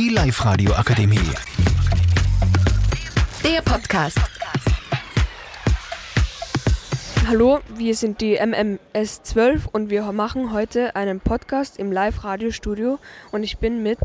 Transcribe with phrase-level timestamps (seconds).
[0.00, 1.18] Die Live-Radio Akademie.
[3.44, 4.18] Der Podcast.
[7.28, 12.98] Hallo, wir sind die MMS 12 und wir machen heute einen Podcast im Live-Radio-Studio
[13.30, 13.98] und ich bin mit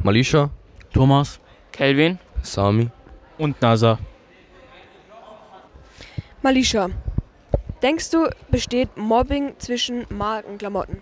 [0.00, 0.50] Malisha,
[0.92, 1.38] Thomas
[1.70, 2.90] Kelvin Sami.
[3.38, 4.00] und NASA.
[6.42, 6.90] Malisha.
[7.82, 10.98] Denkst du, besteht Mobbing zwischen Markenklamotten?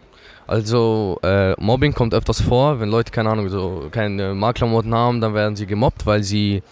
[0.46, 5.34] Also äh, Mobbing kommt öfters vor, wenn Leute keine Ahnung so keine Marktklamotten haben, dann
[5.34, 6.62] werden sie gemobbt, weil sie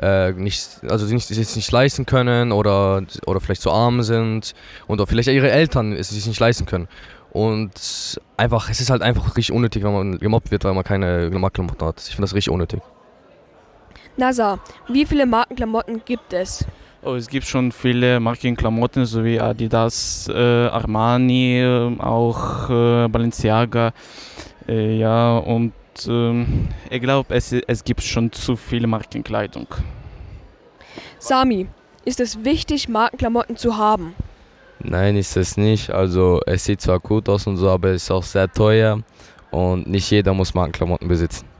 [0.00, 4.54] äh, nicht also sie nicht, es nicht leisten können oder oder vielleicht zu arm sind
[4.88, 6.88] und auch vielleicht ihre Eltern es sich nicht leisten können.
[7.30, 11.30] Und einfach es ist halt einfach richtig unnötig, wenn man gemobbt wird, weil man keine
[11.30, 12.00] Marktklamotten hat.
[12.00, 12.82] Ich finde das richtig unnötig.
[14.16, 14.58] NASA,
[14.88, 16.66] wie viele Markenklamotten gibt es?
[17.04, 23.92] Oh, es gibt schon viele Markenklamotten, so wie Adidas, äh, Armani, äh, auch äh, Balenciaga.
[24.68, 25.72] Äh, ja, und
[26.06, 29.66] ähm, ich glaube, es, es gibt schon zu viel Markenkleidung.
[31.18, 31.66] Sami,
[32.04, 34.14] ist es wichtig, Markenklamotten zu haben?
[34.78, 35.90] Nein, ist es nicht.
[35.90, 39.00] Also es sieht zwar gut aus und so, aber es ist auch sehr teuer
[39.50, 41.51] und nicht jeder muss Markenklamotten besitzen.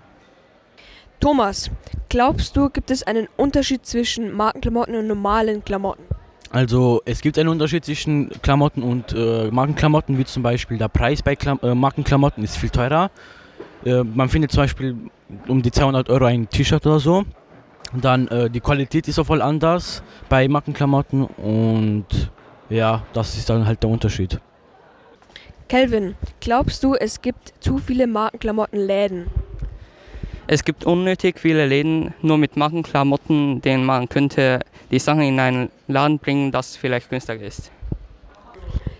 [1.22, 1.70] Thomas,
[2.08, 6.02] glaubst du, gibt es einen Unterschied zwischen Markenklamotten und normalen Klamotten?
[6.50, 11.22] Also es gibt einen Unterschied zwischen Klamotten und äh, Markenklamotten, wie zum Beispiel der Preis
[11.22, 13.12] bei Klam äh, Markenklamotten ist viel teurer.
[13.84, 14.96] Äh, man findet zum Beispiel
[15.46, 17.24] um die 200 Euro ein T-Shirt oder so.
[17.92, 22.32] Und dann äh, die Qualität ist auch voll anders bei Markenklamotten und
[22.68, 24.40] ja, das ist dann halt der Unterschied.
[25.68, 29.26] Kelvin, glaubst du, es gibt zu viele Markenklamottenläden?
[30.54, 35.70] Es gibt unnötig viele Läden nur mit Markenklamotten, denen man könnte die Sachen in einen
[35.88, 37.70] Laden bringen, das vielleicht günstiger ist.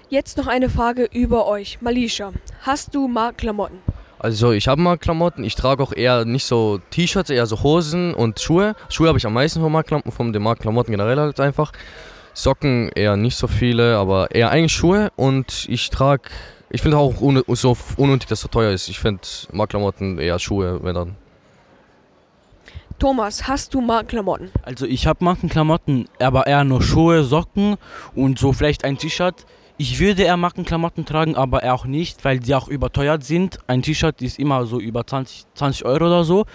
[0.09, 1.77] Jetzt noch eine Frage über euch.
[1.83, 3.81] Malisha, hast du Markenklamotten?
[4.19, 8.15] Also ich habe mal Klamotten, ich trage auch eher nicht so T-Shirts, eher so Hosen
[8.15, 8.75] und Schuhe.
[8.89, 11.73] Schuhe habe ich am meisten von Markenklamotten, von den Markenklamotten generell halt einfach.
[12.33, 16.31] Socken eher nicht so viele, aber eher eigentlich Schuhe und ich trage,
[16.71, 18.89] ich finde auch un so unnötig, dass es so teuer ist.
[18.89, 19.21] Ich finde
[19.53, 21.22] Markenklamotten eher Schuhe, wenn dann.
[23.03, 24.53] Thomas, hast du Markenklamotten?
[24.63, 27.75] Also ich habe Markenklamotten, aber eher nur Schuhe, Socken
[28.15, 29.45] und so vielleicht ein T-Shirt.
[29.77, 33.59] Ich würde eher Markenklamotten tragen, aber eher auch nicht, weil die auch überteuert sind.
[33.67, 36.47] Ein T-Shirt ist immer so über 20, 20 Euro oder so,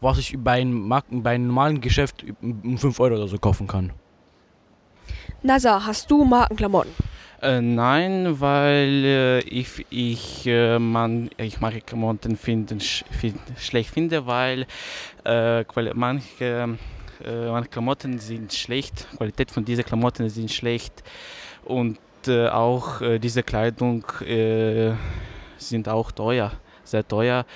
[0.00, 3.66] was ich bei einem, Marken, bei einem normalen Geschäft um 5 Euro oder so kaufen
[3.66, 3.90] kann.
[5.42, 6.92] Nasa, hast du Markenklamotten?
[7.46, 14.26] Äh, nein, weil äh, ich, ich, äh, man, ich Markenklamotten finden, sch, find, schlecht finde,
[14.26, 14.66] weil
[15.24, 15.64] äh,
[15.94, 16.76] manche,
[17.24, 21.04] äh, manche Klamotten sind schlecht, Qualität von diesen Klamotten sind schlecht
[21.64, 24.04] und äh, auch diese Kleidung
[25.56, 26.50] sind auch teuer,
[26.82, 27.46] sehr teuer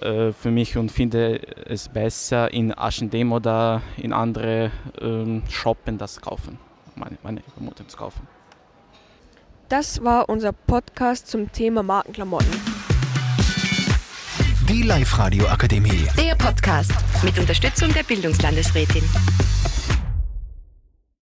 [0.00, 4.70] für mich und finde es besser in H&M oder in andere
[5.02, 6.58] ähm, Shoppen das kaufen,
[6.96, 8.26] meine, meine Klamotten zu kaufen.
[9.76, 12.46] Das war unser Podcast zum Thema Markenklamotten.
[14.68, 16.06] Die Live-Radio Akademie.
[16.16, 16.92] Der Podcast
[17.24, 19.02] mit Unterstützung der Bildungslandesrätin.